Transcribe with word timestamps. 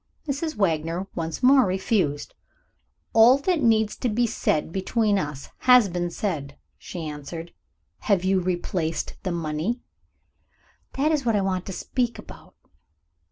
Mrs. 0.27 0.55
Wagner 0.55 1.07
once 1.13 1.43
more 1.43 1.63
refused. 1.63 2.33
"All 3.13 3.37
that 3.37 3.61
need 3.61 3.93
be 4.15 4.25
said 4.25 4.71
between 4.71 5.19
us 5.19 5.49
has 5.59 5.89
been 5.89 6.09
said," 6.09 6.57
she 6.79 7.05
answered. 7.07 7.53
"Have 8.09 8.23
you 8.23 8.39
replaced 8.39 9.13
the 9.21 9.31
money?" 9.31 9.83
"That 10.93 11.11
is 11.11 11.23
what 11.23 11.35
I 11.35 11.41
want 11.41 11.67
to 11.67 11.71
speak 11.73 12.17
about?" 12.17 12.55